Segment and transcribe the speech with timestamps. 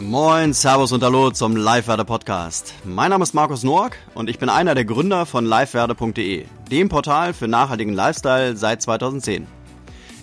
[0.00, 2.74] Moin, Servus und Hallo zum Livewerde Podcast.
[2.84, 7.34] Mein Name ist Markus Noack und ich bin einer der Gründer von livewerde.de, dem Portal
[7.34, 9.46] für nachhaltigen Lifestyle seit 2010.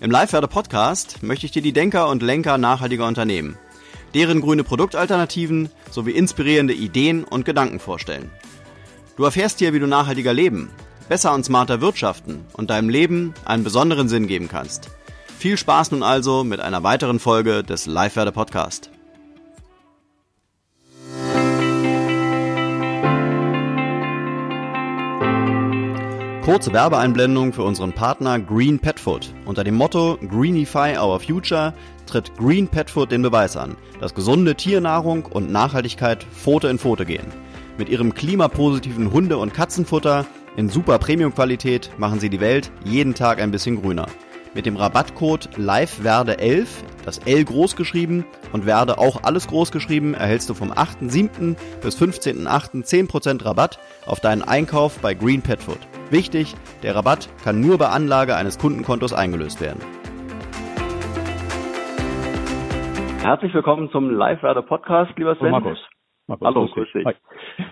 [0.02, 3.58] Im Livewerde Podcast möchte ich dir die Denker und Lenker nachhaltiger Unternehmen,
[4.14, 8.32] deren grüne Produktalternativen sowie inspirierende Ideen und Gedanken vorstellen.
[9.18, 10.70] Du erfährst hier, wie du nachhaltiger leben,
[11.08, 14.90] besser und smarter wirtschaften und deinem Leben einen besonderen Sinn geben kannst.
[15.38, 18.90] Viel Spaß nun also mit einer weiteren Folge des Livewerde Podcast.
[26.44, 29.34] Kurze Werbeeinblendung für unseren Partner Green Pet Food.
[29.46, 31.74] Unter dem Motto Greenify Our Future
[32.06, 37.06] tritt Green Pet Food den Beweis an, dass gesunde Tiernahrung und Nachhaltigkeit Pfote in Pfote
[37.06, 37.26] gehen.
[37.78, 43.42] Mit ihrem klimapositiven Hunde- und Katzenfutter in super Premium-Qualität machen sie die Welt jeden Tag
[43.42, 44.06] ein bisschen grüner.
[44.56, 48.24] Mit dem Rabattcode LIVEWERDE11, das L groß geschrieben
[48.54, 51.58] und Werde auch alles groß geschrieben, erhältst du vom 8.7.
[51.82, 52.86] bis 15.8.
[52.86, 55.80] 10% Rabatt auf deinen Einkauf bei Green Pet Food.
[56.10, 59.82] Wichtig, der Rabatt kann nur bei Anlage eines Kundenkontos eingelöst werden.
[63.24, 65.48] Herzlich willkommen zum Live-Radar Podcast, lieber Sven.
[65.48, 65.80] Oh, Markus.
[66.28, 66.48] Markus.
[66.48, 67.06] Hallo, grüß dich.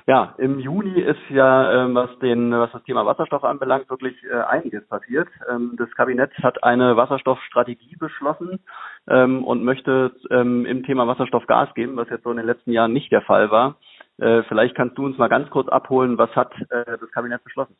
[0.05, 4.41] Ja, im Juni ist ja, ähm, was den, was das Thema Wasserstoff anbelangt, wirklich äh,
[4.41, 5.27] einiges passiert.
[5.49, 8.59] Ähm, das Kabinett hat eine Wasserstoffstrategie beschlossen
[9.07, 12.71] ähm, und möchte ähm, im Thema Wasserstoff Gas geben, was jetzt so in den letzten
[12.71, 13.77] Jahren nicht der Fall war.
[14.19, 17.75] Äh, vielleicht kannst du uns mal ganz kurz abholen, was hat äh, das Kabinett beschlossen?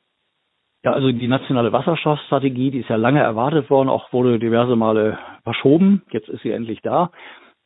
[0.84, 5.18] Ja, also die nationale Wasserstoffstrategie, die ist ja lange erwartet worden, auch wurde diverse Male
[5.44, 6.02] verschoben.
[6.12, 7.12] Jetzt ist sie endlich da.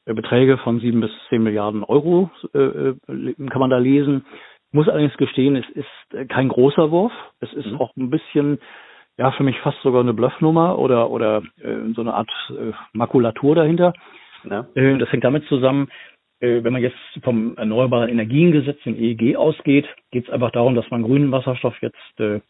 [0.08, 2.96] Äh, Beträge von sieben bis zehn Milliarden Euro äh, äh,
[3.50, 4.26] kann man da lesen.
[4.72, 7.14] Muss allerdings gestehen, es ist kein großer Wurf.
[7.40, 7.78] Es ist mhm.
[7.78, 8.60] auch ein bisschen,
[9.18, 13.56] ja, für mich fast sogar eine Bluffnummer oder oder äh, so eine Art äh, Makulatur
[13.56, 13.94] dahinter.
[14.50, 14.68] Ja.
[14.76, 15.90] Äh, das hängt damit zusammen,
[16.40, 20.90] äh, wenn man jetzt vom Erneuerbaren Energiengesetz, dem EEG, ausgeht, geht es einfach darum, dass
[20.92, 22.42] man grünen Wasserstoff jetzt äh,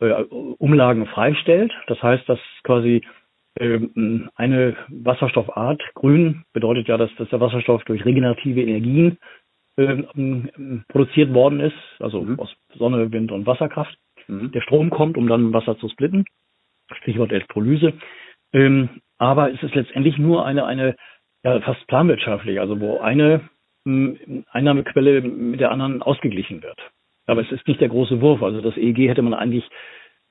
[0.00, 0.24] äh,
[0.58, 1.72] Umlagen freistellt.
[1.86, 3.02] Das heißt, dass quasi
[3.58, 9.18] eine Wasserstoffart, grün, bedeutet ja, dass, dass der Wasserstoff durch regenerative Energien
[9.78, 12.38] ähm, produziert worden ist, also mhm.
[12.38, 13.96] aus Sonne, Wind und Wasserkraft.
[14.28, 14.52] Mhm.
[14.52, 16.24] Der Strom kommt, um dann Wasser zu splitten.
[17.02, 17.94] Stichwort Elektrolyse.
[18.52, 20.96] Ähm, aber es ist letztendlich nur eine, eine
[21.42, 23.48] ja, fast planwirtschaftlich, also wo eine
[23.84, 26.78] Einnahmequelle mit der anderen ausgeglichen wird.
[27.26, 28.42] Aber es ist nicht der große Wurf.
[28.42, 29.64] Also das EEG hätte man eigentlich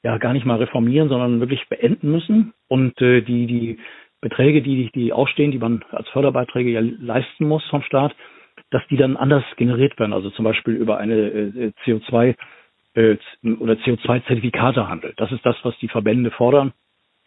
[0.06, 2.54] ja gar nicht mal reformieren, sondern wirklich beenden müssen.
[2.68, 3.80] Und äh, die, die
[4.22, 8.16] Beträge, die, die ausstehen, die man als Förderbeiträge ja leisten muss vom Staat,
[8.70, 10.14] dass die dann anders generiert werden.
[10.14, 12.36] Also zum Beispiel über eine äh, CO2
[12.94, 13.18] äh,
[13.60, 15.20] oder CO2-Zertifikate handelt.
[15.20, 16.74] Das ist das, was die Verbände fordern,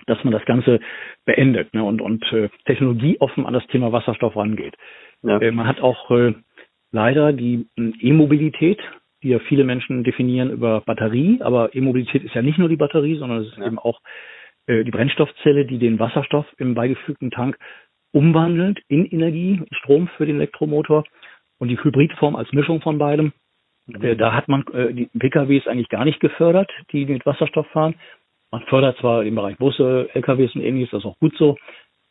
[0.06, 0.78] dass man das Ganze
[1.24, 4.76] beendet ne, und, und äh, technologieoffen an das Thema Wasserstoff rangeht.
[5.22, 5.38] Ja.
[5.40, 6.32] Äh, man hat auch äh,
[6.92, 8.78] leider die äh, E-Mobilität
[9.30, 13.42] ja viele Menschen definieren über Batterie, aber E-Mobilität ist ja nicht nur die Batterie, sondern
[13.42, 13.66] es ist ja.
[13.66, 14.00] eben auch
[14.66, 17.58] äh, die Brennstoffzelle, die den Wasserstoff im beigefügten Tank
[18.12, 21.04] umwandelt in Energie, Strom für den Elektromotor
[21.58, 23.32] und die Hybridform als Mischung von beidem.
[23.88, 27.94] Äh, da hat man äh, die PKWs eigentlich gar nicht gefördert, die mit Wasserstoff fahren.
[28.50, 31.56] Man fördert zwar im Bereich Busse, LKWs und ähnliches, das ist auch gut so,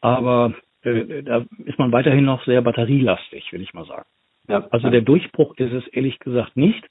[0.02, 0.54] aber
[0.84, 4.06] da ist man weiterhin noch sehr batterielastig, will ich mal sagen.
[4.48, 6.88] Ja, also der Durchbruch ist es ehrlich gesagt nicht.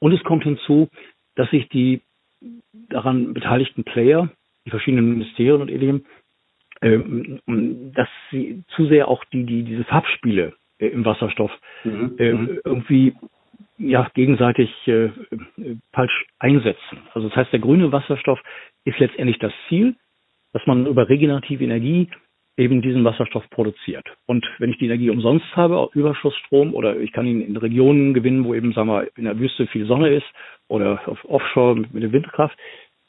[0.00, 0.88] Und es kommt hinzu,
[1.34, 2.02] dass sich die
[2.72, 4.30] daran beteiligten Player,
[4.64, 6.04] die verschiedenen Ministerien und ähnlichem,
[6.82, 7.40] ähm,
[7.94, 11.50] dass sie zu sehr auch die, die, diese Farbspiele äh, im Wasserstoff
[11.84, 12.14] mhm.
[12.18, 12.60] äh, mhm.
[12.64, 13.14] irgendwie
[13.78, 15.10] ja gegenseitig äh,
[15.92, 16.98] falsch einsetzen.
[17.14, 18.40] Also das heißt, der grüne Wasserstoff
[18.84, 19.96] ist letztendlich das Ziel,
[20.52, 22.08] dass man über regenerative Energie
[22.58, 24.06] eben diesen Wasserstoff produziert.
[24.26, 28.44] Und wenn ich die Energie umsonst habe, Überschussstrom, oder ich kann ihn in Regionen gewinnen,
[28.44, 30.26] wo eben, sagen wir, in der Wüste viel Sonne ist
[30.66, 32.58] oder auf Offshore mit, mit der Windkraft,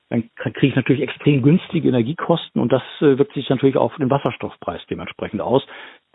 [0.10, 4.10] dann kriege ich natürlich extrem günstige Energiekosten und das äh, wirkt sich natürlich auf den
[4.10, 5.66] Wasserstoffpreis dementsprechend aus,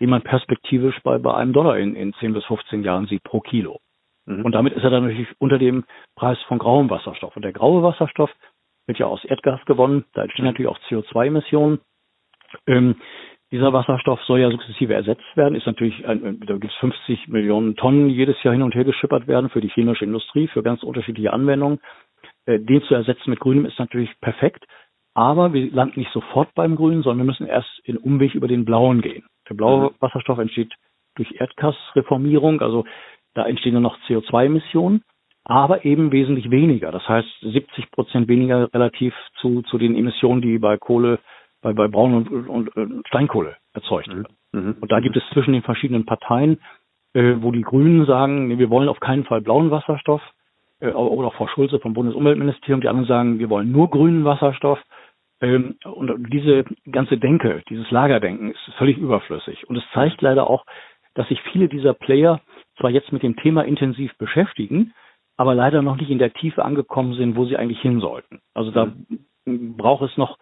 [0.01, 3.39] den man perspektivisch bei, bei einem Dollar in, in 10 bis 15 Jahren sieht pro
[3.39, 3.79] Kilo.
[4.25, 4.43] Mhm.
[4.43, 5.85] Und damit ist er dann natürlich unter dem
[6.15, 7.35] Preis von grauem Wasserstoff.
[7.35, 8.31] Und der graue Wasserstoff
[8.87, 11.79] wird ja aus Erdgas gewonnen, da entstehen natürlich auch CO2-Emissionen.
[12.67, 12.95] Ähm,
[13.51, 15.55] dieser Wasserstoff soll ja sukzessive ersetzt werden.
[15.55, 19.27] Ist natürlich, ein, da gibt es 50 Millionen Tonnen jedes Jahr hin und her geschippert
[19.27, 21.79] werden für die chemische Industrie, für ganz unterschiedliche Anwendungen.
[22.45, 24.65] Äh, den zu ersetzen mit Grünem ist natürlich perfekt.
[25.13, 28.65] Aber wir landen nicht sofort beim Grünen, sondern wir müssen erst in Umweg über den
[28.65, 29.25] Blauen gehen.
[29.49, 29.95] Der blaue mhm.
[29.99, 30.73] Wasserstoff entsteht
[31.15, 32.83] durch Erdgasreformierung, also
[33.33, 35.03] da entstehen dann noch CO2-Emissionen,
[35.45, 36.91] aber eben wesentlich weniger.
[36.91, 41.19] Das heißt 70 Prozent weniger relativ zu, zu den Emissionen, die bei Kohle,
[41.65, 44.27] bei, bei Braun- und, und, und Steinkohle erzeugt wird.
[44.51, 44.75] Mhm.
[44.79, 46.59] Und da gibt es zwischen den verschiedenen Parteien,
[47.13, 50.21] äh, wo die Grünen sagen, nee, wir wollen auf keinen Fall blauen Wasserstoff,
[50.79, 54.79] äh, oder auch Frau Schulze vom Bundesumweltministerium, die anderen sagen, wir wollen nur grünen Wasserstoff.
[55.41, 59.67] Ähm, und diese ganze Denke, dieses Lagerdenken ist völlig überflüssig.
[59.67, 60.65] Und es zeigt leider auch,
[61.15, 62.41] dass sich viele dieser Player
[62.77, 64.93] zwar jetzt mit dem Thema intensiv beschäftigen,
[65.35, 68.39] aber leider noch nicht in der Tiefe angekommen sind, wo sie eigentlich hin sollten.
[68.53, 68.93] Also da
[69.45, 69.77] mhm.
[69.77, 70.37] braucht es noch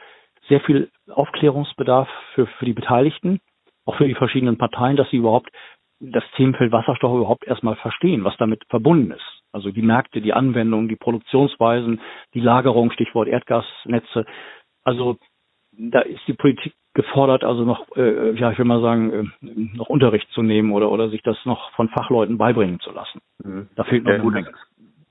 [0.49, 3.39] sehr viel Aufklärungsbedarf für, für die Beteiligten,
[3.85, 5.49] auch für die verschiedenen Parteien, dass sie überhaupt
[5.99, 9.43] das Themenfeld Wasserstoff überhaupt erstmal verstehen, was damit verbunden ist.
[9.51, 12.01] Also die Märkte, die Anwendungen, die Produktionsweisen,
[12.33, 14.25] die Lagerung, Stichwort Erdgasnetze.
[14.83, 15.17] Also
[15.71, 19.89] da ist die Politik gefordert, also noch, äh, ja, ich will mal sagen, äh, noch
[19.89, 23.21] Unterricht zu nehmen oder oder sich das noch von Fachleuten beibringen zu lassen.
[23.43, 23.69] Mhm.
[23.75, 24.51] Da fehlt noch ja, eine Menge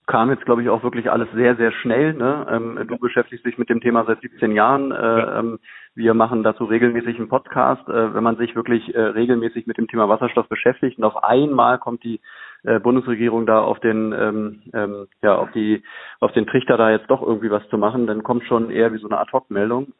[0.06, 2.14] kam jetzt, glaube ich, auch wirklich alles sehr, sehr schnell.
[2.14, 2.46] Ne?
[2.50, 4.92] Ähm, du beschäftigst dich mit dem Thema seit 17 Jahren.
[4.92, 5.58] Äh, ähm,
[5.94, 7.88] wir machen dazu regelmäßig einen Podcast.
[7.88, 11.78] Äh, wenn man sich wirklich äh, regelmäßig mit dem Thema Wasserstoff beschäftigt und auf einmal
[11.78, 12.20] kommt die
[12.64, 15.82] äh, Bundesregierung da auf den ähm, ähm, ja auf die
[16.20, 18.98] auf den Trichter da jetzt doch irgendwie was zu machen, dann kommt schon eher wie
[18.98, 19.92] so eine Ad-Hoc-Meldung.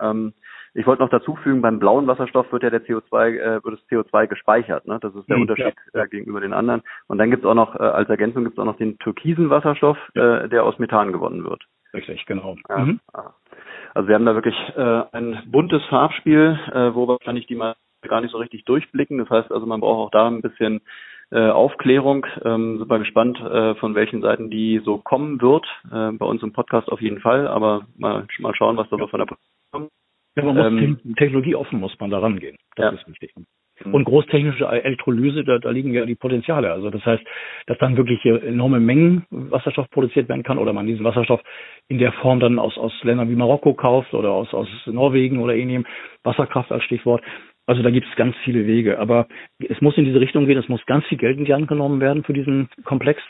[0.75, 3.89] Ich wollte noch dazu fügen, beim blauen Wasserstoff wird ja der CO2, äh, wird das
[3.91, 4.87] CO2 gespeichert.
[4.87, 4.99] Ne?
[5.01, 6.03] Das ist der mhm, Unterschied ja.
[6.03, 6.83] äh, gegenüber den anderen.
[7.09, 9.51] Und dann gibt es auch noch, äh, als Ergänzung gibt es auch noch den türkisen
[9.51, 11.63] Wasserstoff, äh, der aus Methan gewonnen wird.
[11.93, 12.57] Richtig, genau.
[12.69, 13.01] Ja, mhm.
[13.95, 17.75] Also wir haben da wirklich äh, ein buntes Farbspiel, äh, wo wahrscheinlich die mal
[18.09, 19.19] gar nicht so richtig durchblicken.
[19.19, 20.81] Das heißt also, man braucht auch da ein bisschen
[21.31, 22.27] äh, Aufklärung.
[22.45, 25.67] Ähm, super gespannt, äh, von welchen Seiten die so kommen wird.
[25.91, 29.07] Äh, bei uns im Podcast auf jeden Fall, aber mal, mal schauen, was da so
[29.07, 29.91] von der Politik kommt.
[30.37, 32.57] Ja, man muss ähm, technologieoffen muss man da rangehen.
[32.77, 32.99] Das ja.
[32.99, 33.33] ist wichtig.
[33.85, 33.95] Mhm.
[33.95, 36.73] Und großtechnische Elektrolyse, da, da liegen ja die Potenziale.
[36.73, 37.23] Also das heißt,
[37.67, 41.43] dass dann wirklich enorme Mengen Wasserstoff produziert werden kann oder man diesen Wasserstoff
[41.89, 45.55] in der Form dann aus, aus Ländern wie Marokko kauft oder aus, aus Norwegen oder
[45.55, 45.87] ähnlichem,
[46.23, 47.23] Wasserkraft als Stichwort.
[47.67, 48.99] Also da gibt es ganz viele Wege.
[48.99, 49.27] Aber
[49.59, 52.01] es muss in diese Richtung gehen, es muss ganz viel Geld in die Hand genommen
[52.01, 53.23] werden für diesen Komplex.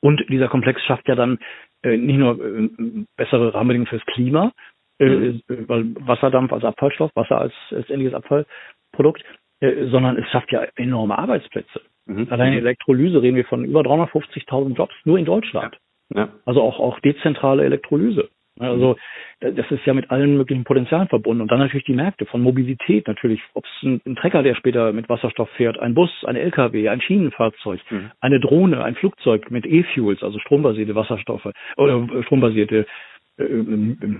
[0.00, 1.38] Und dieser Komplex schafft ja dann
[1.82, 2.68] äh, nicht nur äh,
[3.16, 4.52] bessere Rahmenbedingungen fürs Klima,
[4.98, 5.42] äh, mhm.
[5.66, 9.24] weil Wasserdampf als Abfallstoff, Wasser als letztendliches Abfallprodukt,
[9.60, 11.80] äh, sondern es schafft ja enorme Arbeitsplätze.
[12.06, 12.28] Mhm.
[12.30, 15.74] Allein in Elektrolyse reden wir von über 350.000 Jobs nur in Deutschland.
[15.74, 15.80] Ja.
[16.14, 16.28] Ja.
[16.44, 18.28] Also auch, auch dezentrale Elektrolyse.
[18.60, 18.96] Also
[19.40, 21.42] das ist ja mit allen möglichen Potenzialen verbunden.
[21.42, 24.92] Und dann natürlich die Märkte von Mobilität natürlich, ob es ein, ein, Trecker, der später
[24.92, 28.12] mit Wasserstoff fährt, ein Bus, ein LKW, ein Schienenfahrzeug, mhm.
[28.20, 32.84] eine Drohne, ein Flugzeug mit E-Fuels, also strombasierte Wasserstoffe oder strombasierte äh,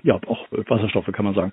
[0.02, 1.52] ja, auch Wasserstoffe kann man sagen.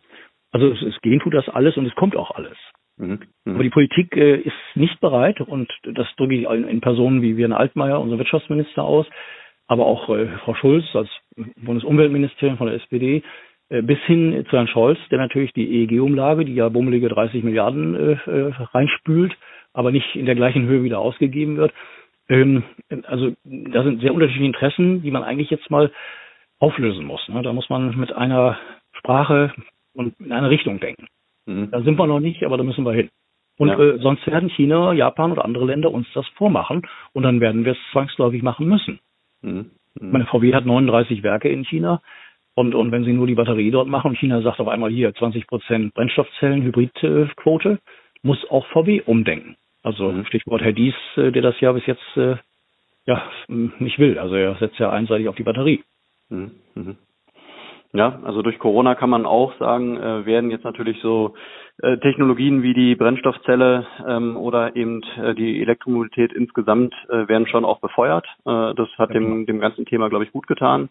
[0.52, 2.58] Also es, es gehen tut das alles und es kommt auch alles.
[2.98, 3.20] Mhm.
[3.46, 3.56] Mhm.
[3.56, 7.38] Aber die Politik äh, ist nicht bereit und das drücke ich in, in Personen wie
[7.38, 9.08] Wirne Altmaier, unser Wirtschaftsminister aus,
[9.68, 11.10] aber auch äh, Frau Schulz als
[11.58, 13.24] Bundesumweltministerin von der SPD,
[13.70, 17.96] äh, bis hin zu Herrn Scholz, der natürlich die EEG-Umlage, die ja bummelige 30 Milliarden
[17.96, 19.36] äh, äh, reinspült,
[19.74, 21.74] aber nicht in der gleichen Höhe wieder ausgegeben wird.
[22.28, 22.64] Ähm,
[23.06, 25.92] also da sind sehr unterschiedliche Interessen, die man eigentlich jetzt mal
[26.62, 27.28] auflösen muss.
[27.28, 27.42] Ne?
[27.42, 28.58] Da muss man mit einer
[28.94, 29.54] Sprache
[29.94, 31.08] und in eine Richtung denken.
[31.46, 31.72] Mhm.
[31.72, 33.10] Da sind wir noch nicht, aber da müssen wir hin.
[33.58, 33.80] Und ja.
[33.80, 37.74] äh, sonst werden China, Japan oder andere Länder uns das vormachen und dann werden wir
[37.74, 39.00] es zwangsläufig machen müssen.
[39.42, 39.72] Mhm.
[40.00, 40.12] Mhm.
[40.12, 42.02] Meine VW hat 39 Werke in China
[42.54, 45.48] und, und wenn sie nur die Batterie dort machen, China sagt auf einmal hier 20
[45.48, 47.80] Prozent Brennstoffzellen, Hybridquote,
[48.22, 49.58] muss auch VW umdenken.
[49.84, 50.26] Also mhm.
[50.26, 52.36] Stichwort Herr Dies, äh, der das ja bis jetzt äh,
[53.06, 54.20] ja nicht will.
[54.20, 55.84] Also er setzt ja einseitig auf die Batterie.
[56.32, 56.52] Mhm.
[56.76, 56.98] Mhm.
[57.94, 61.34] Ja, also durch Corona kann man auch sagen, äh, werden jetzt natürlich so
[61.82, 67.66] äh, Technologien wie die Brennstoffzelle ähm, oder eben äh, die Elektromobilität insgesamt äh, werden schon
[67.66, 68.26] auch befeuert.
[68.46, 69.46] Äh, das hat dem, genau.
[69.46, 70.90] dem ganzen Thema, glaube ich, gut getan.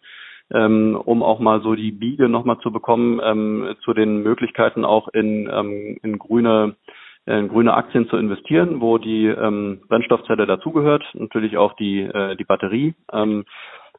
[0.53, 5.07] Ähm, um auch mal so die Biege nochmal zu bekommen ähm, zu den Möglichkeiten auch
[5.09, 6.75] in, ähm, in grüne
[7.27, 12.45] in grüne Aktien zu investieren, wo die ähm, Brennstoffzelle dazugehört, natürlich auch die, äh, die
[12.45, 12.95] Batterie.
[13.13, 13.45] Ähm,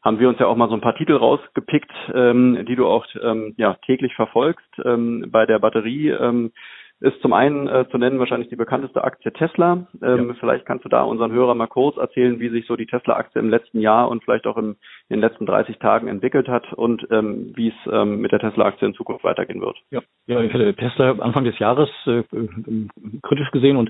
[0.02, 3.06] haben wir uns ja auch mal so ein paar Titel rausgepickt, ähm, die du auch
[3.22, 4.68] ähm, ja, täglich verfolgst.
[4.84, 6.52] Ähm, bei der Batterie ähm,
[7.02, 9.88] ist zum einen äh, zu nennen wahrscheinlich die bekannteste Aktie Tesla.
[10.04, 10.34] Ähm, ja.
[10.40, 13.50] Vielleicht kannst du da unseren Hörern mal kurz erzählen, wie sich so die Tesla-Aktie im
[13.50, 14.76] letzten Jahr und vielleicht auch im,
[15.10, 18.88] in den letzten 30 Tagen entwickelt hat und ähm, wie es ähm, mit der Tesla-Aktie
[18.88, 19.78] in Zukunft weitergehen wird.
[19.90, 22.24] Ja, ja ich hatte Tesla Anfang des Jahres äh,
[23.24, 23.90] kritisch gesehen und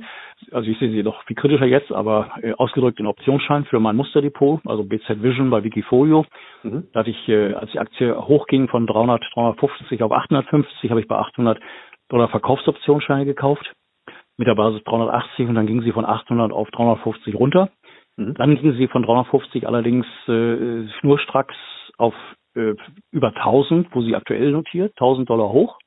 [0.53, 3.97] also ich sehe sie doch viel kritischer jetzt, aber äh, ausgedrückt in Optionsschein für mein
[3.97, 6.25] Musterdepot, also BZ Vision bei Wikifolio.
[6.63, 6.87] Mhm.
[6.93, 11.07] Da hatte ich, äh, als die Aktie hochging von 300, 350 auf 850, habe ich
[11.09, 11.59] bei 800
[12.11, 13.73] Dollar Verkaufsoptionsscheine gekauft
[14.37, 17.69] mit der Basis 380 und dann ging sie von 800 auf 350 runter.
[18.17, 18.33] Mhm.
[18.35, 21.55] Dann ging sie von 350 allerdings äh, schnurstracks
[21.97, 22.13] auf
[22.55, 22.73] äh,
[23.11, 25.79] über 1000, wo sie aktuell notiert, 1000 Dollar hoch.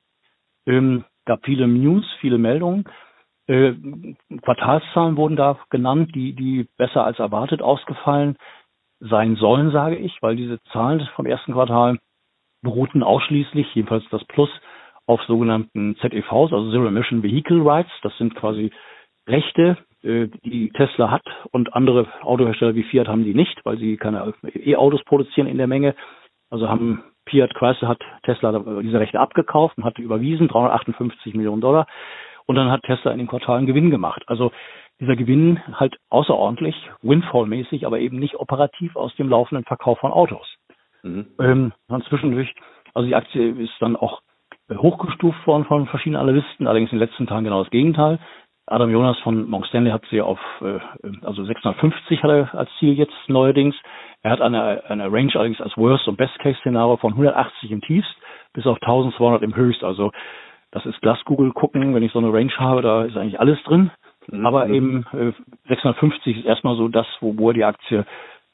[0.65, 2.85] Ähm, gab viele News, viele Meldungen.
[3.47, 3.73] Äh,
[4.41, 8.37] Quartalszahlen wurden da genannt, die, die besser als erwartet ausgefallen
[8.99, 11.99] sein sollen, sage ich, weil diese Zahlen vom ersten Quartal
[12.63, 14.49] beruhten ausschließlich, jedenfalls das Plus,
[15.07, 17.91] auf sogenannten ZEVs, also Zero Emission Vehicle Rights.
[18.01, 18.71] Das sind quasi
[19.27, 23.97] Rechte, äh, die Tesla hat und andere Autohersteller wie Fiat haben die nicht, weil sie
[23.97, 25.95] keine E-Autos produzieren in der Menge.
[26.49, 31.87] Also haben Fiat Chrysler hat Tesla diese Rechte abgekauft und hat überwiesen, 358 Millionen Dollar.
[32.45, 34.23] Und dann hat Tesla in den Quartalen Gewinn gemacht.
[34.27, 34.51] Also
[34.99, 40.47] dieser Gewinn halt außerordentlich, Windfall-mäßig, aber eben nicht operativ aus dem laufenden Verkauf von Autos.
[41.03, 41.27] Mhm.
[41.39, 42.53] Ähm, dann zwischendurch,
[42.93, 44.21] also die Aktie ist dann auch
[44.73, 48.19] hochgestuft worden von verschiedenen Analysten, allerdings in den letzten Tagen genau das Gegenteil.
[48.67, 50.79] Adam Jonas von Morgan Stanley hat sie auf, äh,
[51.21, 53.75] also 650 hat er als Ziel jetzt neuerdings.
[54.23, 58.15] Er hat eine, eine Range allerdings als Worst- und Best-Case-Szenario von 180 im Tiefst
[58.53, 59.83] bis auf 1200 im Höchst.
[59.83, 60.11] Also
[60.71, 61.93] das ist Glaskugel gucken.
[61.93, 63.91] Wenn ich so eine Range habe, da ist eigentlich alles drin.
[64.27, 64.45] Mhm.
[64.45, 65.31] Aber eben äh,
[65.67, 68.05] 650 ist erstmal so das, wo, wo er die Aktie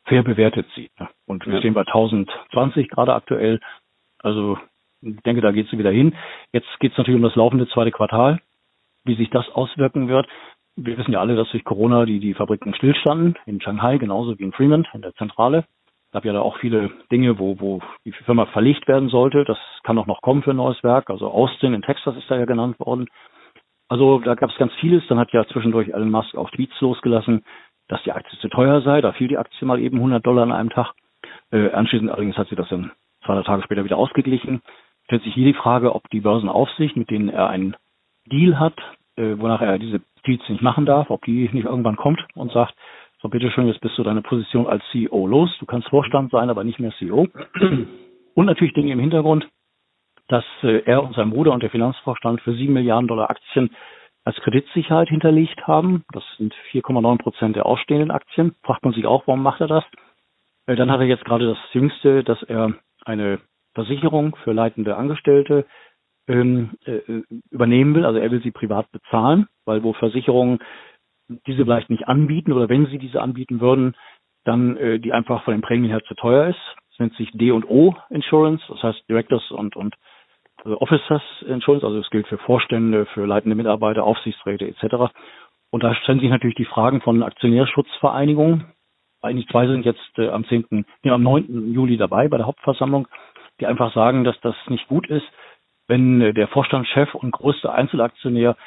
[0.06, 0.92] fair bewertet sieht.
[1.00, 1.08] Ne?
[1.26, 1.60] Und wir ja.
[1.60, 3.62] stehen bei 1020 gerade aktuell.
[4.20, 4.58] Also
[5.02, 6.16] ich denke, da geht es wieder hin.
[6.54, 8.40] Jetzt geht es natürlich um das laufende zweite Quartal,
[9.04, 10.28] wie sich das auswirken wird.
[10.76, 14.44] Wir wissen ja alle, dass durch Corona die, die Fabriken stillstanden, in Shanghai genauso wie
[14.44, 15.66] in Fremont, in der Zentrale.
[16.08, 19.46] Es gab ja da auch viele Dinge, wo, wo die Firma verlegt werden sollte.
[19.46, 21.10] Das kann auch noch kommen für ein neues Werk.
[21.10, 23.08] Also Austin in Texas ist da ja genannt worden.
[23.88, 25.06] Also da gab es ganz vieles.
[25.08, 27.44] Dann hat ja zwischendurch Elon Musk auch Tweets losgelassen,
[27.88, 29.02] dass die Aktie zu teuer sei.
[29.02, 30.94] Da fiel die Aktie mal eben 100 Dollar an einem Tag.
[31.52, 32.92] Äh, anschließend allerdings hat sie das dann
[33.26, 34.62] zwei drei Tage später wieder ausgeglichen.
[35.12, 37.76] Stellt sich hier die Frage, ob die Börsenaufsicht, mit denen er einen
[38.32, 38.78] Deal hat,
[39.18, 42.74] äh, wonach er diese Tweets nicht machen darf, ob die nicht irgendwann kommt und sagt,
[43.22, 45.54] so bitteschön, jetzt bist du deine Position als CEO los.
[45.60, 47.28] Du kannst Vorstand sein, aber nicht mehr CEO.
[48.36, 49.50] Und natürlich Dinge im Hintergrund
[50.30, 53.76] dass äh, er und sein Bruder und der Finanzvorstand für sieben Milliarden Dollar Aktien
[54.24, 56.06] als Kreditsicherheit hinterlegt haben.
[56.14, 58.56] Das sind 4,9 Prozent der ausstehenden Aktien.
[58.64, 59.84] Fragt man sich auch, warum macht er das?
[60.68, 63.42] Äh, dann hat er jetzt gerade das Jüngste, dass er eine
[63.74, 65.66] Versicherung für leitende Angestellte
[66.28, 68.06] ähm, äh, übernehmen will.
[68.06, 70.60] Also er will sie privat bezahlen, weil wo Versicherungen
[71.48, 73.96] diese vielleicht nicht anbieten oder wenn sie diese anbieten würden,
[74.44, 76.60] dann äh, die einfach von den Prämien her zu teuer ist.
[76.90, 79.96] Das nennt sich D&O Insurance, das heißt Directors und, und
[80.64, 85.12] also Officers Insurance, also es gilt für Vorstände, für leitende Mitarbeiter, Aufsichtsräte etc.
[85.72, 88.66] Und da stellen sich natürlich die Fragen von Aktionärschutzvereinigungen.
[89.22, 91.74] Eigentlich zwei sind jetzt äh, am 10., nee, am 9.
[91.74, 93.08] Juli dabei bei der Hauptversammlung,
[93.62, 95.26] die einfach sagen, dass das nicht gut ist,
[95.88, 98.58] wenn äh, der Vorstandschef und größte Einzelaktionär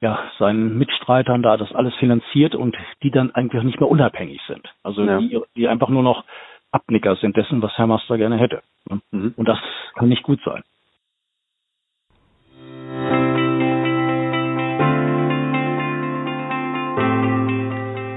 [0.00, 4.68] ja, seinen Mitstreitern da das alles finanziert und die dann eigentlich nicht mehr unabhängig sind.
[4.82, 5.18] Also ja.
[5.18, 6.24] die, die einfach nur noch
[6.72, 8.62] Abnicker sind dessen, was Herr Master gerne hätte.
[9.10, 9.34] Mhm.
[9.36, 9.58] Und das
[9.94, 10.62] kann nicht gut sein.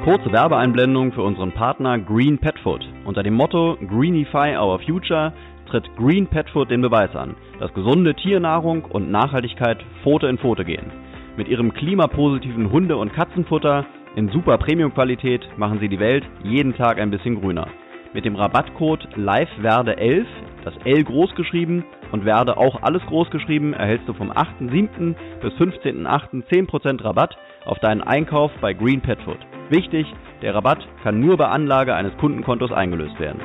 [0.04, 2.88] Kurze Werbeeinblendung für unseren Partner Green Pet Food.
[3.06, 5.34] Unter dem Motto Greenify Our Future
[5.66, 10.66] tritt Green Pet Food den Beweis an, dass gesunde Tiernahrung und Nachhaltigkeit Pfote in Pfote
[10.66, 10.92] gehen.
[11.38, 17.00] Mit ihrem klimapositiven Hunde- und Katzenfutter in super Premium-Qualität machen sie die Welt jeden Tag
[17.00, 17.68] ein bisschen grüner.
[18.14, 20.26] Mit dem Rabattcode LIVEWERDE11,
[20.64, 25.16] das L groß geschrieben und Werde auch alles groß geschrieben, erhältst du vom 8.7.
[25.42, 26.44] bis 15.8.
[26.48, 29.40] 10% Rabatt auf deinen Einkauf bei Green Pet Food.
[29.70, 30.08] Wichtig,
[30.42, 33.42] der Rabatt kann nur bei Anlage eines Kundenkontos eingelöst werden.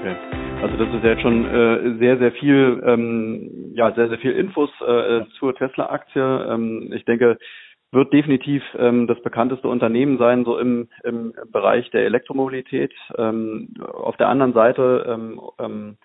[0.00, 0.16] Okay.
[0.62, 4.70] Also das ist jetzt schon äh, sehr, sehr viel, ähm, ja, sehr, sehr viel Infos
[4.80, 6.46] äh, zur Tesla-Aktie.
[6.48, 7.36] Ähm, ich denke,
[7.92, 12.92] wird definitiv ähm, das bekannteste Unternehmen sein, so im, im Bereich der Elektromobilität.
[13.18, 15.96] Ähm, auf der anderen Seite ähm, ähm,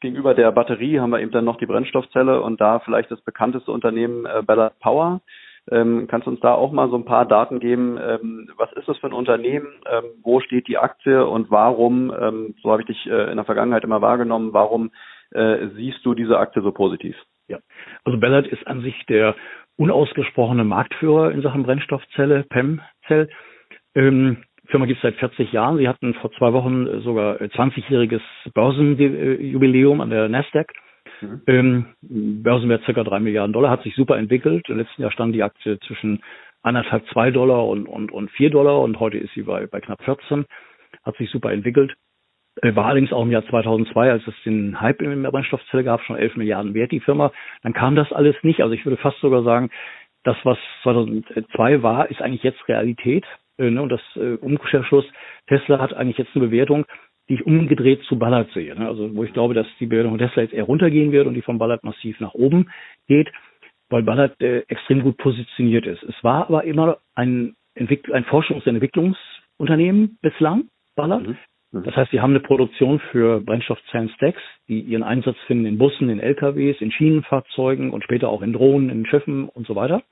[0.00, 3.70] gegenüber der Batterie haben wir eben dann noch die Brennstoffzelle und da vielleicht das bekannteste
[3.70, 5.20] Unternehmen äh, Ballard Power.
[5.70, 7.98] Ähm, kannst du uns da auch mal so ein paar Daten geben?
[7.98, 9.68] Ähm, was ist das für ein Unternehmen?
[9.90, 13.46] Ähm, wo steht die Aktie und warum, ähm, so habe ich dich äh, in der
[13.46, 14.90] Vergangenheit immer wahrgenommen, warum
[15.30, 17.16] äh, siehst du diese Aktie so positiv?
[17.48, 17.58] Ja,
[18.04, 19.34] also Ballard ist an sich der
[19.76, 23.28] unausgesprochene Marktführer in Sachen Brennstoffzelle, PEM-Zell.
[23.94, 25.78] Ähm, Firma gibt es seit 40 Jahren.
[25.78, 28.22] Sie hatten vor zwei Wochen sogar 20-jähriges
[28.54, 30.72] Börsenjubiläum an der Nasdaq.
[31.20, 31.42] Mhm.
[31.46, 34.68] Ähm, Börsenwert circa drei Milliarden Dollar, hat sich super entwickelt.
[34.68, 36.22] Im letzten Jahr stand die Aktie zwischen
[36.62, 40.02] anderthalb, zwei Dollar und, und, und vier Dollar und heute ist sie bei, bei knapp
[40.02, 40.46] 14.
[41.04, 41.94] Hat sich super entwickelt.
[42.62, 46.02] Äh, war allerdings auch im Jahr 2002, als es den Hype in der Brennstoffzelle gab,
[46.02, 47.32] schon 11 Milliarden wert, die Firma.
[47.62, 48.62] Dann kam das alles nicht.
[48.62, 49.70] Also ich würde fast sogar sagen,
[50.24, 53.26] das, was 2002 war, ist eigentlich jetzt Realität.
[53.58, 53.82] Äh, ne?
[53.82, 55.04] Und das äh, Umkehrschluss,
[55.48, 56.86] Tesla hat eigentlich jetzt eine Bewertung,
[57.28, 58.74] die ich umgedreht zu Ballard sehe.
[58.78, 58.86] Ne?
[58.86, 61.42] Also wo ich glaube, dass die Bewertung von Tesla jetzt eher runtergehen wird und die
[61.42, 62.70] von Ballard massiv nach oben
[63.08, 63.30] geht.
[63.90, 66.02] weil Ballard äh, extrem gut positioniert ist.
[66.02, 70.64] Es war aber immer ein, Entwick ein Forschungs- und Entwicklungsunternehmen bislang,
[70.96, 71.26] Ballard.
[71.28, 71.36] Mhm.
[71.72, 71.84] mhm.
[71.84, 76.18] Das heißt, sie haben eine Produktion für Brennstoffzellen-Stacks, die ihren Einsatz finden in Bussen, in
[76.18, 80.02] LKWs, in Schienenfahrzeugen und später auch in Drohnen, in Schiffen und so weiter.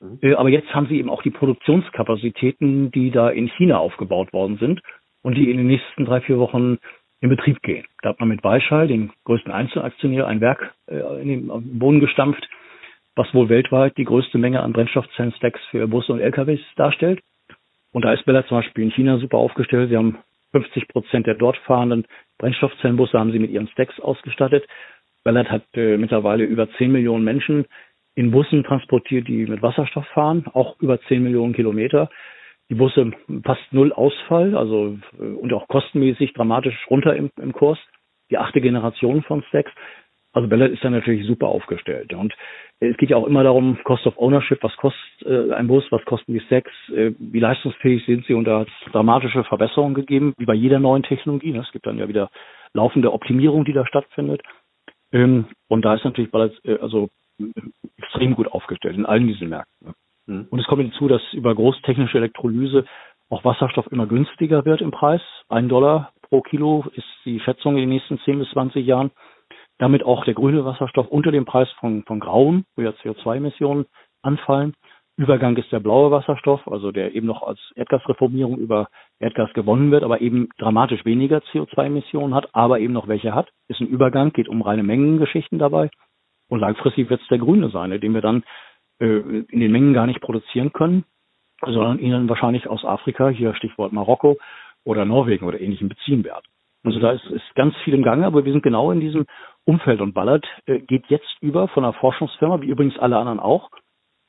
[0.00, 0.18] Mhm.
[0.22, 4.58] Äh, aber jetzt haben sie eben auch die Produktionskapazitäten, die da in China aufgebaut worden
[4.58, 4.80] sind
[5.22, 6.78] und die in den nächsten drei, vier Wochen
[7.20, 7.84] in Betrieb gehen.
[8.02, 12.48] Da hat man mit Weischall, dem größten Einzelaktionär, ein Werk äh, in den Boden gestampft,
[13.16, 17.20] was wohl weltweit die größte Menge an Brennstoffzellen-Stacks für Busse und LKWs darstellt.
[17.92, 19.90] Und da ist Bella zum Beispiel in China super aufgestellt.
[19.90, 20.18] Sie haben
[20.52, 22.06] 50 Prozent der dort fahrenden
[22.40, 24.66] Brennstoffzellenbusse haben sie mit ihren Stacks ausgestattet.
[25.22, 27.66] Ballard hat äh, mittlerweile über 10 Millionen Menschen
[28.14, 32.10] in Bussen transportiert, die mit Wasserstoff fahren, auch über 10 Millionen Kilometer.
[32.70, 33.10] Die Busse
[33.44, 37.78] fast null Ausfall, also äh, und auch kostenmäßig dramatisch runter im, im Kurs.
[38.30, 39.72] Die achte Generation von Stacks.
[40.32, 42.14] Also Ballard ist da natürlich super aufgestellt.
[42.14, 42.32] Und
[42.78, 46.04] es geht ja auch immer darum, Cost of Ownership, was kostet äh, ein Bus, was
[46.04, 50.34] kosten die Stacks, äh, wie leistungsfähig sind sie und da hat es dramatische Verbesserungen gegeben,
[50.38, 51.50] wie bei jeder neuen Technologie.
[51.50, 51.60] Ne?
[51.66, 52.30] Es gibt dann ja wieder
[52.72, 54.42] laufende Optimierung, die da stattfindet.
[55.12, 57.08] Ähm, und da ist natürlich Ballard äh, also
[57.98, 59.88] extrem gut aufgestellt in allen diesen Märkten.
[59.88, 59.94] Ne?
[60.30, 60.46] Mhm.
[60.50, 62.84] Und es kommt hinzu, dass über großtechnische Elektrolyse
[63.28, 65.20] auch Wasserstoff immer günstiger wird im Preis.
[65.48, 69.10] Ein Dollar pro Kilo ist die Schätzung in den nächsten 10 bis 20 Jahren.
[69.78, 73.86] Damit auch der grüne Wasserstoff unter dem Preis von, von Grauen, wo ja CO2-Emissionen
[74.22, 74.74] anfallen.
[75.16, 80.02] Übergang ist der blaue Wasserstoff, also der eben noch als Erdgasreformierung über Erdgas gewonnen wird,
[80.02, 83.48] aber eben dramatisch weniger CO2-Emissionen hat, aber eben noch welche hat.
[83.68, 85.90] Ist ein Übergang, geht um reine Mengengeschichten dabei.
[86.48, 88.44] Und langfristig wird es der grüne sein, den wir dann
[89.06, 91.04] in den Mengen gar nicht produzieren können,
[91.62, 94.38] sondern ihnen wahrscheinlich aus Afrika, hier Stichwort Marokko
[94.84, 96.44] oder Norwegen oder ähnlichem beziehen werden.
[96.82, 99.26] Also da ist, ist ganz viel im Gange, aber wir sind genau in diesem
[99.64, 103.70] Umfeld und Ballard äh, geht jetzt über von einer Forschungsfirma, wie übrigens alle anderen auch,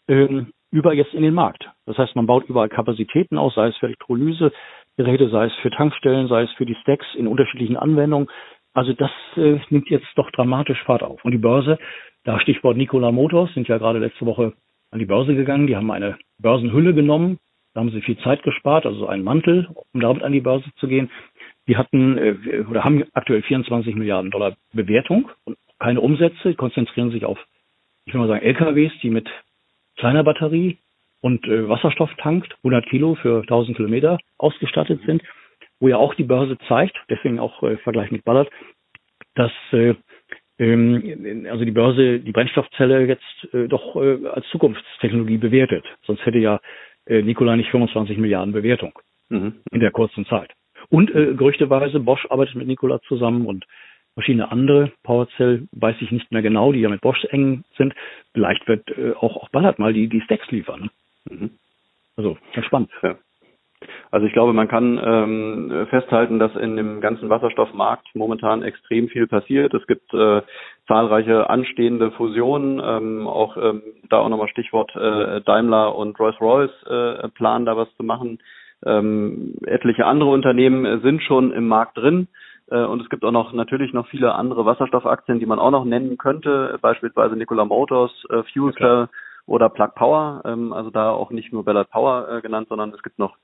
[0.10, 1.70] ähm, über jetzt in den Markt.
[1.86, 6.28] Das heißt, man baut überall Kapazitäten aus, sei es für Elektrolysegeräte, sei es für Tankstellen,
[6.28, 8.30] sei es für die Stacks in unterschiedlichen Anwendungen.
[8.74, 11.24] Also das äh, nimmt jetzt doch dramatisch Fahrt auf.
[11.26, 11.78] Und die Börse,
[12.24, 14.54] da Stichwort Nikola Motors, sind ja gerade letzte Woche
[14.92, 15.68] an die Börse gegangen.
[15.68, 17.40] Die haben eine Börsenhülle genommen.
[17.74, 20.88] Da haben sie viel Zeit gespart, also einen Mantel, um damit an die Börse zu
[20.88, 21.10] gehen.
[21.68, 27.26] Die hatten äh, oder haben aktuell 24 Milliarden Dollar Bewertung und keine Umsätze, konzentrieren sich
[27.26, 27.40] auf,
[28.06, 29.30] ich will mal sagen, LKWs, die mit
[29.98, 30.78] kleiner Batterie
[31.22, 35.24] und äh, Wasserstoff tankt, 100 Kilo für 1000 Kilometer ausgestattet sind,
[35.82, 38.50] wo ja auch die Börse zeigt, deswegen auch äh, Vergleich mit Ballard,
[39.36, 39.96] dass äh,
[40.60, 45.84] ähm, also die Börse die Brennstoffzelle jetzt äh, doch äh, als Zukunftstechnologie bewertet.
[46.06, 46.62] Sonst hätte ja
[47.08, 48.94] äh, Nikola nicht 25 Milliarden Bewertung
[49.30, 49.56] mhm.
[49.72, 50.52] in der kurzen Zeit.
[50.90, 53.66] Und äh, gerüchteweise, Bosch arbeitet mit Nikola zusammen und
[54.14, 54.92] verschiedene andere.
[55.04, 57.94] PowerCell weiß ich nicht mehr genau, die ja mit Bosch eng sind.
[58.34, 60.92] Vielleicht wird äh, auch, auch Ballard mal die, die Stacks liefern.
[61.30, 61.52] Mhm.
[62.18, 62.92] Also, ganz spannend.
[63.02, 63.18] Ja.
[64.12, 69.28] Also ich glaube, man kann ähm, festhalten, dass in dem ganzen Wasserstoffmarkt momentan extrem viel
[69.28, 69.74] passiert.
[69.74, 70.42] Es gibt äh,
[70.88, 77.30] zahlreiche anstehende Fusionen, ähm, auch ähm, da auch nochmal Stichwort äh, Daimler und Rolls-Royce äh,
[77.30, 78.40] planen da was zu machen.
[78.86, 82.28] Ähm, etliche andere Unternehmen äh, sind schon im Markt drin.
[82.70, 85.86] Äh, und es gibt auch noch natürlich noch viele andere Wasserstoffaktien, die man auch noch
[85.86, 89.08] nennen könnte, beispielsweise Nikola Motors, äh, Fuel Cell
[89.46, 90.42] oder Plug Power.
[90.46, 93.36] Ähm, also da auch nicht nur Ballard Power äh, genannt, sondern es gibt noch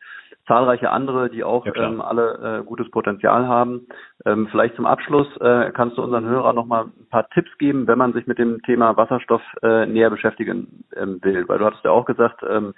[0.46, 3.88] zahlreiche andere, die auch ja, ähm, alle äh, gutes Potenzial haben.
[4.26, 7.88] Ähm, vielleicht zum Abschluss äh, kannst du unseren Hörern noch mal ein paar Tipps geben,
[7.88, 11.48] wenn man sich mit dem Thema Wasserstoff äh, näher beschäftigen ähm, will.
[11.48, 12.74] Weil du hattest ja auch gesagt, ähm,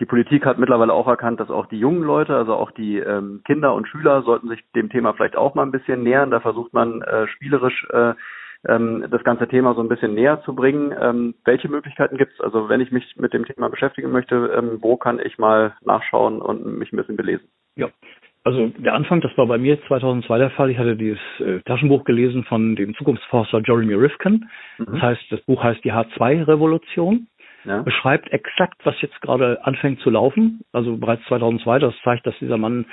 [0.00, 3.42] die Politik hat mittlerweile auch erkannt, dass auch die jungen Leute, also auch die ähm,
[3.44, 6.30] Kinder und Schüler, sollten sich dem Thema vielleicht auch mal ein bisschen nähern.
[6.30, 8.14] Da versucht man äh, spielerisch äh,
[8.68, 10.94] ähm, das ganze Thema so ein bisschen näher zu bringen.
[11.00, 12.40] Ähm, welche Möglichkeiten gibt es?
[12.40, 16.40] Also wenn ich mich mit dem Thema beschäftigen möchte, ähm, wo kann ich mal nachschauen
[16.40, 17.48] und mich ein bisschen belesen?
[17.76, 17.88] Ja,
[18.44, 20.70] also der Anfang, das war bei mir 2002 der Fall.
[20.70, 24.48] Ich hatte dieses äh, Taschenbuch gelesen von dem Zukunftsforscher Jeremy Rifkin.
[24.78, 24.86] Mhm.
[24.86, 27.28] Das heißt, das Buch heißt die H2-Revolution
[27.64, 27.82] ja.
[27.82, 30.60] beschreibt exakt, was jetzt gerade anfängt zu laufen.
[30.72, 32.86] Also bereits 2002, das zeigt, dass dieser Mann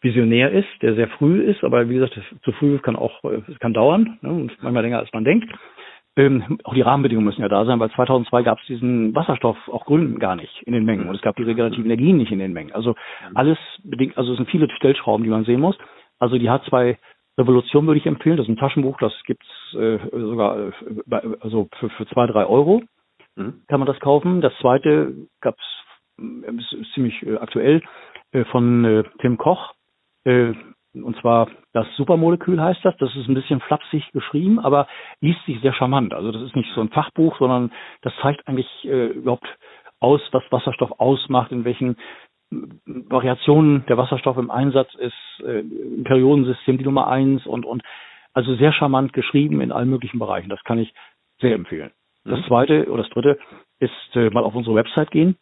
[0.00, 3.22] visionär ist, der sehr früh ist, aber wie gesagt, zu früh kann auch,
[3.60, 5.50] kann dauern ne, und manchmal länger als man denkt.
[6.18, 9.84] Ähm, auch die Rahmenbedingungen müssen ja da sein, weil 2002 gab es diesen Wasserstoff auch
[9.84, 12.54] grün gar nicht in den Mengen und es gab die regenerativen Energien nicht in den
[12.54, 12.72] Mengen.
[12.72, 12.94] Also
[13.34, 15.76] alles bedingt, also es sind viele Stellschrauben, die man sehen muss.
[16.18, 16.96] Also die H2
[17.38, 18.38] Revolution würde ich empfehlen.
[18.38, 20.72] Das ist ein Taschenbuch, das gibt's äh, sogar äh,
[21.40, 22.82] also für, für zwei, drei Euro
[23.36, 23.62] mhm.
[23.68, 24.40] kann man das kaufen.
[24.40, 27.82] Das zweite gab es äh, ziemlich äh, aktuell
[28.32, 29.74] äh, von äh, Tim Koch.
[30.26, 30.52] Äh,
[30.94, 32.96] und zwar das Supermolekül heißt das.
[32.98, 34.86] Das ist ein bisschen flapsig geschrieben, aber
[35.20, 36.14] liest sich sehr charmant.
[36.14, 39.46] Also das ist nicht so ein Fachbuch, sondern das zeigt eigentlich äh, überhaupt
[40.00, 41.96] aus, was Wasserstoff ausmacht, in welchen
[42.50, 47.82] äh, Variationen der Wasserstoff im Einsatz ist, äh, im Periodensystem die Nummer eins und, und
[48.32, 50.48] also sehr charmant geschrieben in allen möglichen Bereichen.
[50.48, 50.92] Das kann ich
[51.40, 51.90] sehr empfehlen.
[52.24, 52.44] Das mhm.
[52.44, 53.38] zweite oder das dritte
[53.78, 55.36] ist äh, mal auf unsere Website gehen.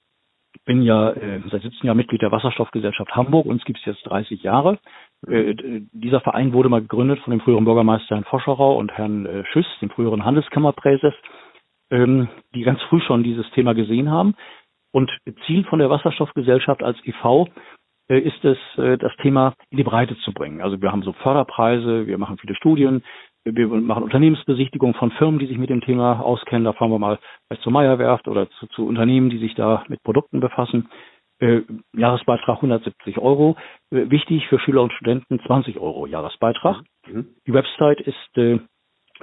[0.55, 3.47] Ich bin ja äh, seit 17 Jahren Mitglied der Wasserstoffgesellschaft Hamburg.
[3.47, 4.79] Uns gibt es jetzt 30 Jahre.
[5.27, 5.55] Äh,
[5.93, 9.67] dieser Verein wurde mal gegründet von dem früheren Bürgermeister Herrn Foscherau und Herrn äh, Schüss,
[9.81, 11.15] dem früheren Handelskammerpräses,
[11.91, 14.35] ähm, die ganz früh schon dieses Thema gesehen haben.
[14.93, 15.11] Und
[15.47, 17.49] Ziel von der Wasserstoffgesellschaft als EV
[18.09, 20.63] äh, ist es, äh, das Thema in die Breite zu bringen.
[20.63, 23.03] Also wir haben so Förderpreise, wir machen viele Studien,
[23.45, 26.65] wir machen Unternehmensbesichtigungen von Firmen, die sich mit dem Thema auskennen.
[26.65, 30.03] Da fahren wir mal vielleicht zur Meierwerft oder zu, zu Unternehmen, die sich da mit
[30.03, 30.89] Produkten befassen.
[31.41, 33.57] Äh, Jahresbeitrag 170 Euro.
[33.91, 36.83] Äh, wichtig für Schüler und Studenten 20 Euro Jahresbeitrag.
[37.07, 37.29] Mhm.
[37.47, 38.59] Die Website ist äh,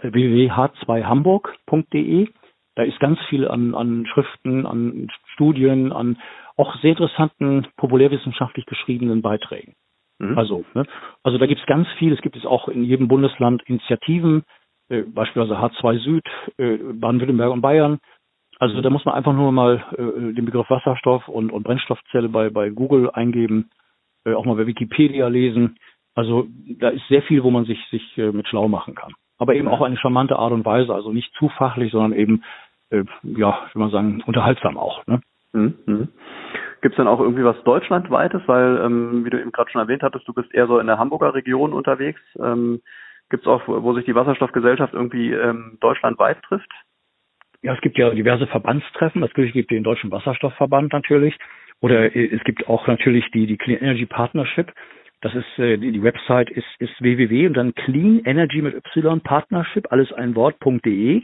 [0.02, 2.30] www.h2hamburg.de.
[2.76, 6.18] Da ist ganz viel an, an Schriften, an Studien, an
[6.58, 9.76] auch sehr interessanten, populärwissenschaftlich geschriebenen Beiträgen.
[10.22, 10.38] Mhm.
[10.38, 10.86] Also, ne?
[11.24, 12.14] also da gibt es ganz viel.
[12.14, 14.44] Es gibt es auch in jedem Bundesland Initiativen,
[14.90, 16.26] äh, beispielsweise H2 Süd,
[16.58, 18.00] äh, Baden-Württemberg und Bayern.
[18.60, 18.84] Also mhm.
[18.84, 22.70] da muss man einfach nur mal äh, den Begriff Wasserstoff und, und Brennstoffzelle bei, bei
[22.70, 23.72] Google eingeben,
[24.24, 25.78] äh, auch mal bei Wikipedia lesen.
[26.14, 26.48] Also
[26.80, 29.14] da ist sehr viel, wo man sich, sich äh, mit schlau machen kann.
[29.40, 32.44] Aber eben auch eine charmante Art und Weise, also nicht zu fachlich, sondern eben,
[32.92, 35.08] äh, ja, wie man sagen, unterhaltsam auch.
[35.08, 35.22] Ne?
[35.54, 36.10] Mhm.
[36.82, 38.42] Gibt es dann auch irgendwie was Deutschlandweites?
[38.48, 40.98] Weil, ähm, wie du eben gerade schon erwähnt hattest, du bist eher so in der
[40.98, 42.22] Hamburger Region unterwegs.
[42.40, 42.82] Ähm,
[43.30, 46.70] Gibt es auch, wo sich die Wasserstoffgesellschaft irgendwie ähm, deutschlandweit trifft?
[47.62, 49.24] Ja, es gibt ja diverse Verbandstreffen.
[49.24, 51.38] Es gibt den Deutschen Wasserstoffverband natürlich.
[51.80, 54.74] Oder äh, es gibt auch natürlich die, die Clean Energy Partnership.
[55.22, 59.22] Das ist, äh, die, die Website ist, ist www und dann Clean Energy mit Y
[59.22, 61.22] Partnership, alles ein Wort.de.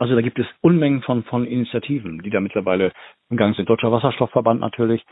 [0.00, 2.92] Also da gibt es Unmengen von, von Initiativen, die da mittlerweile
[3.28, 3.68] im Gang sind.
[3.68, 5.04] Deutscher Wasserstoffverband natürlich.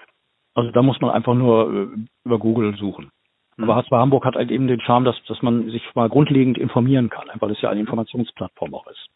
[0.54, 3.10] Also da muss man einfach nur äh, über Google suchen.
[3.58, 3.64] Mhm.
[3.64, 7.10] Aber H2 Hamburg hat halt eben den Charme, dass, dass man sich mal grundlegend informieren
[7.10, 9.08] kann, weil es ja eine Informationsplattform auch ist.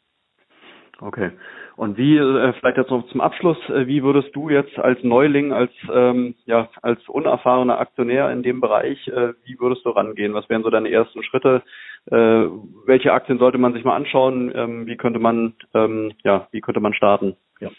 [1.03, 1.33] Okay.
[1.75, 5.53] Und wie, äh, vielleicht jetzt noch zum Abschluss, äh, wie würdest du jetzt als Neuling,
[5.53, 10.33] als ähm, ja, als unerfahrener Aktionär in dem Bereich, äh, wie würdest du rangehen?
[10.35, 11.63] Was wären so deine ersten Schritte?
[12.07, 12.45] Äh,
[12.87, 14.53] welche Aktien sollte man sich mal anschauen?
[14.55, 17.35] Ähm, wie könnte man, ähm, ja, wie könnte man starten?
[17.59, 17.71] Ja.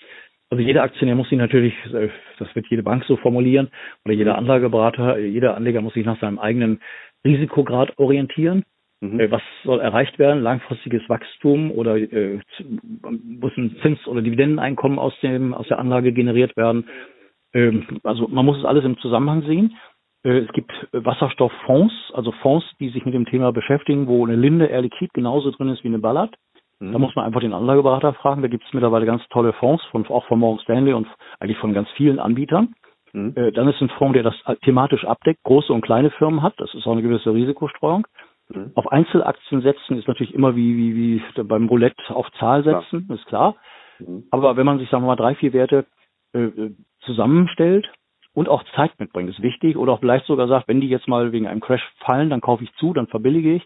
[0.50, 1.74] Also jeder Aktionär muss sich natürlich,
[2.38, 3.72] das wird jede Bank so formulieren,
[4.06, 6.80] oder jeder Anlageberater, jeder Anleger muss sich nach seinem eigenen
[7.26, 8.64] Risikograd orientieren.
[9.04, 9.20] Mhm.
[9.20, 10.42] Äh, was soll erreicht werden?
[10.42, 12.39] Langfristiges Wachstum oder äh,
[13.04, 16.88] muss ein Zins- oder Dividendeneinkommen aus dem aus der Anlage generiert werden?
[17.54, 19.76] Ähm, also man muss es alles im Zusammenhang sehen.
[20.24, 24.68] Äh, es gibt Wasserstofffonds, also Fonds, die sich mit dem Thema beschäftigen, wo eine Linde
[24.68, 26.34] Air Liquide genauso drin ist wie eine Ballard.
[26.80, 26.94] Mhm.
[26.94, 28.42] Da muss man einfach den Anlageberater fragen.
[28.42, 31.08] Da gibt es mittlerweile ganz tolle Fonds, von, auch von Morgan Stanley und
[31.42, 32.74] eigentlich von ganz vielen Anbietern.
[33.12, 33.34] Mhm.
[33.36, 36.54] Äh, dann ist ein Fonds, der das thematisch abdeckt, große und kleine Firmen hat.
[36.58, 38.08] Das ist auch eine gewisse Risikostreuung.
[38.50, 38.72] Mhm.
[38.76, 43.18] Auf Einzelaktien setzen ist natürlich immer wie, wie, wie beim Roulette auf Zahl setzen, klar.
[43.18, 43.56] ist klar.
[44.00, 44.24] Mhm.
[44.32, 45.86] Aber wenn man sich, sagen wir mal, drei, vier Werte
[46.34, 46.50] äh,
[47.02, 47.92] zusammenstellt
[48.34, 49.78] und auch Zeit mitbringt, ist wichtig.
[49.78, 52.64] Oder auch vielleicht sogar sagt, wenn die jetzt mal wegen einem Crash fallen, dann kaufe
[52.64, 53.66] ich zu, dann verbillige ich.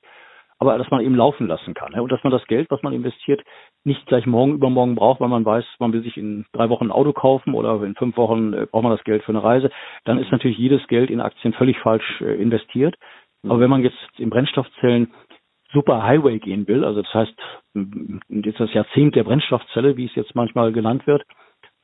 [0.60, 1.94] Aber dass man eben laufen lassen kann.
[1.94, 3.44] Ja, und dass man das Geld, was man investiert,
[3.84, 6.92] nicht gleich morgen übermorgen braucht, weil man weiß, man will sich in drei Wochen ein
[6.92, 9.70] Auto kaufen oder in fünf Wochen äh, braucht man das Geld für eine Reise.
[10.06, 12.96] Dann ist natürlich jedes Geld in Aktien völlig falsch äh, investiert.
[13.44, 15.12] Aber wenn man jetzt in Brennstoffzellen
[15.72, 17.34] super Highway gehen will, also das heißt,
[18.30, 21.24] jetzt das Jahrzehnt der Brennstoffzelle, wie es jetzt manchmal genannt wird,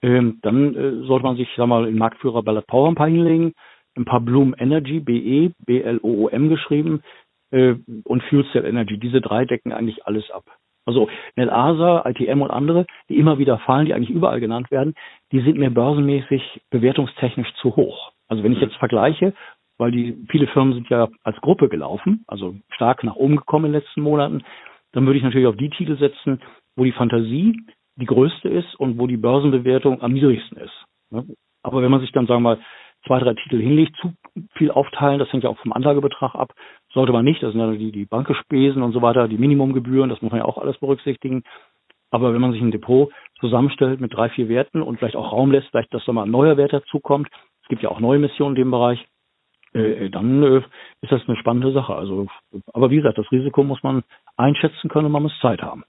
[0.02, 3.54] ähm, dann äh, sollte man sich, sag mal, in Marktführer Ballard Power ein paar hinlegen,
[3.96, 7.04] ein paar Bloom Energy, BE, B-L-O-O-M geschrieben,
[7.52, 8.98] äh, und Fuel Cell Energy.
[8.98, 10.44] Diese drei decken eigentlich alles ab.
[10.86, 14.96] Also Nelasa, ITM und andere, die immer wieder fallen, die eigentlich überall genannt werden,
[15.32, 18.12] die sind mir börsenmäßig bewertungstechnisch zu hoch.
[18.28, 19.34] Also wenn ich jetzt vergleiche,
[19.78, 23.74] weil die viele Firmen sind ja als Gruppe gelaufen, also stark nach oben gekommen in
[23.74, 24.44] den letzten Monaten,
[24.92, 26.42] dann würde ich natürlich auf die Titel setzen,
[26.76, 27.60] wo die Fantasie
[27.96, 30.86] die größte ist und wo die Börsenbewertung am niedrigsten ist.
[31.12, 31.26] Ne?
[31.64, 32.60] Aber wenn man sich dann, sagen wir mal,
[33.06, 34.14] zwei, drei Titel hinlegt, zu
[34.56, 36.54] viel aufteilen, das hängt ja auch vom Anlagebetrag ab,
[36.94, 37.44] sollte man nicht.
[37.44, 40.46] Das sind ja die, die Bankespesen und so weiter, die Minimumgebühren, das muss man ja
[40.46, 41.44] auch alles berücksichtigen.
[42.12, 45.52] Aber wenn man sich ein Depot zusammenstellt mit drei, vier Werten und vielleicht auch Raum
[45.52, 47.28] lässt, vielleicht, dass da mal ein neuer Wert dazukommt,
[47.64, 49.04] es gibt ja auch neue Missionen in dem Bereich,
[49.74, 50.58] äh, dann äh,
[51.02, 51.96] ist das eine spannende Sache.
[51.96, 52.28] Also,
[52.74, 54.04] aber wie gesagt, das Risiko muss man
[54.38, 55.84] einschätzen können und man muss Zeit haben.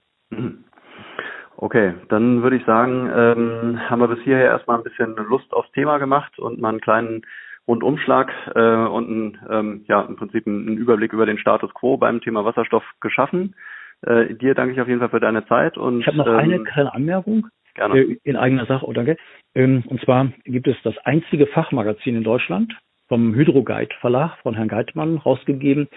[1.57, 5.71] Okay, dann würde ich sagen, ähm, haben wir bis hierher erstmal ein bisschen Lust aufs
[5.71, 7.21] Thema gemacht und mal einen kleinen
[7.67, 12.21] Rundumschlag äh, und ein, ähm, ja, im Prinzip einen Überblick über den Status quo beim
[12.21, 13.55] Thema Wasserstoff geschaffen.
[14.01, 15.77] Äh, dir danke ich auf jeden Fall für deine Zeit.
[15.77, 17.47] Und, ich habe noch ähm, eine kleine Anmerkung.
[17.73, 17.99] Gerne.
[17.99, 19.17] Äh, in eigener Sache, oh, danke.
[19.55, 22.73] Ähm, und zwar gibt es das einzige Fachmagazin in Deutschland
[23.07, 25.87] vom Hydroguide Verlag von Herrn Geitmann rausgegeben.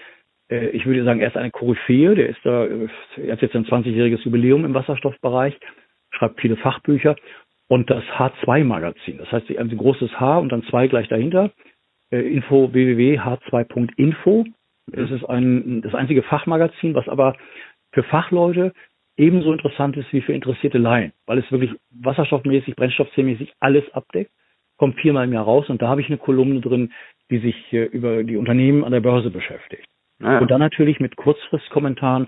[0.49, 3.55] Äh, ich würde sagen, er ist eine Koryphäe, der ist da, äh, er hat jetzt
[3.55, 5.57] ein 20-jähriges Jubiläum im Wasserstoffbereich,
[6.11, 7.15] schreibt viele Fachbücher
[7.67, 9.17] und das H2-Magazin.
[9.19, 11.51] Das heißt, ein großes H und dann zwei gleich dahinter.
[12.11, 14.45] Info www.h2.info.
[14.93, 17.35] Es ist ein, das einzige Fachmagazin, was aber
[17.91, 18.73] für Fachleute
[19.17, 24.31] ebenso interessant ist wie für interessierte Laien, weil es wirklich wasserstoffmäßig, brennstoffzellmäßig alles abdeckt,
[24.79, 26.91] kommt viermal im Jahr raus und da habe ich eine Kolumne drin,
[27.29, 29.85] die sich äh, über die Unternehmen an der Börse beschäftigt.
[30.21, 30.39] Ah, ja.
[30.39, 32.27] Und dann natürlich mit Kurzfristkommentaren,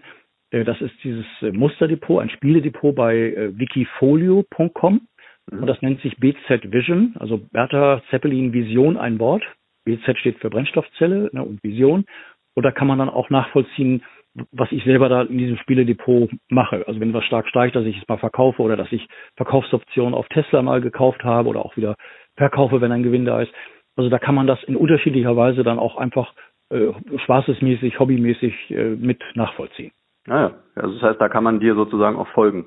[0.52, 5.02] äh, das ist dieses äh, Musterdepot, ein Spieledepot bei äh, wikifolio.com
[5.50, 5.60] mhm.
[5.60, 9.44] und das nennt sich BZ Vision, also Bertha Zeppelin Vision ein Wort.
[9.86, 12.06] BZ steht für Brennstoffzelle ne, und Vision.
[12.54, 14.04] Und da kann man dann auch nachvollziehen,
[14.52, 16.86] was ich selber da in diesem Spieledepot mache.
[16.88, 20.28] Also wenn was stark steigt, dass ich es mal verkaufe oder dass ich Verkaufsoptionen auf
[20.30, 21.96] Tesla mal gekauft habe oder auch wieder
[22.36, 23.54] verkaufe, wenn ein Gewinn da ist.
[23.96, 26.34] Also da kann man das in unterschiedlicher Weise dann auch einfach
[26.70, 29.92] äh, spaßesmäßig, hobbymäßig äh, mit nachvollziehen.
[30.26, 32.66] Naja, ah also das heißt, da kann man dir sozusagen auch folgen.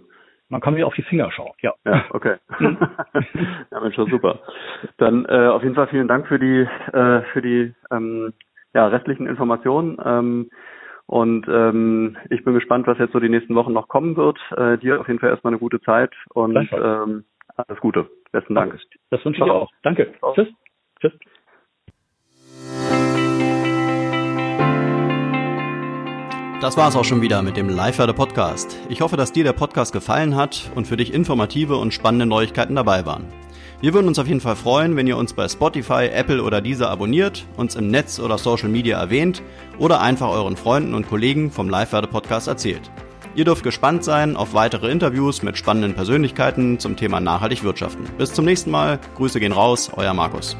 [0.48, 1.72] Man kann mir auf die Finger schauen, ja.
[1.85, 2.37] Ja, okay.
[2.59, 2.77] Mhm.
[3.72, 4.40] ja, Mensch, super.
[4.98, 8.33] Dann äh, auf jeden Fall vielen Dank für die äh, für die ähm,
[8.74, 9.98] ja, restlichen Informationen.
[10.05, 10.50] Ähm,
[11.07, 14.38] und ähm, ich bin gespannt, was jetzt so die nächsten Wochen noch kommen wird.
[14.57, 17.24] Äh, dir auf jeden Fall erstmal eine gute Zeit und ähm,
[17.57, 18.09] alles Gute.
[18.34, 18.76] Besten Dank.
[19.10, 19.70] Das wünsche ich dir auch.
[19.84, 20.12] Danke.
[20.18, 20.34] Ciao.
[20.34, 20.48] Tschüss.
[21.00, 21.12] Tschüss.
[26.60, 28.76] Das war es auch schon wieder mit dem live Podcast.
[28.88, 32.74] Ich hoffe, dass dir der Podcast gefallen hat und für dich informative und spannende Neuigkeiten
[32.74, 33.28] dabei waren.
[33.80, 36.90] Wir würden uns auf jeden Fall freuen, wenn ihr uns bei Spotify, Apple oder dieser
[36.90, 39.42] abonniert, uns im Netz oder Social Media erwähnt
[39.78, 42.90] oder einfach euren Freunden und Kollegen vom Live-Werde-Podcast erzählt.
[43.36, 48.04] Ihr dürft gespannt sein auf weitere Interviews mit spannenden Persönlichkeiten zum Thema nachhaltig wirtschaften.
[48.16, 49.00] Bis zum nächsten Mal.
[49.16, 50.56] Grüße gehen raus, euer Markus.